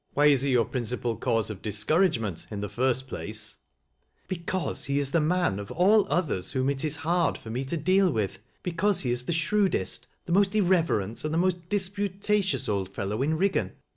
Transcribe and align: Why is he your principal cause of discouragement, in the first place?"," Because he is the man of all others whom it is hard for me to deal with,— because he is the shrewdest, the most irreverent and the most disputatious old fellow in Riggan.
Why 0.15 0.25
is 0.25 0.41
he 0.41 0.49
your 0.49 0.65
principal 0.65 1.15
cause 1.15 1.51
of 1.51 1.61
discouragement, 1.61 2.47
in 2.49 2.61
the 2.61 2.69
first 2.69 3.07
place?"," 3.07 3.57
Because 4.27 4.85
he 4.85 4.97
is 4.97 5.11
the 5.11 5.19
man 5.21 5.59
of 5.59 5.69
all 5.69 6.07
others 6.11 6.53
whom 6.53 6.71
it 6.71 6.83
is 6.83 6.95
hard 7.05 7.37
for 7.37 7.51
me 7.51 7.63
to 7.65 7.77
deal 7.77 8.09
with,— 8.11 8.39
because 8.63 9.01
he 9.01 9.11
is 9.11 9.25
the 9.25 9.31
shrewdest, 9.31 10.07
the 10.25 10.31
most 10.33 10.55
irreverent 10.55 11.23
and 11.23 11.31
the 11.31 11.37
most 11.37 11.69
disputatious 11.69 12.67
old 12.67 12.89
fellow 12.89 13.21
in 13.21 13.37
Riggan. 13.37 13.73